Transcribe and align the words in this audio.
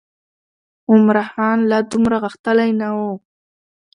عمرا 0.91 1.23
خان 1.31 1.57
لا 1.69 1.79
دومره 1.91 2.15
غښتلی 2.23 2.71
نه 2.81 2.89
و. 2.97 2.99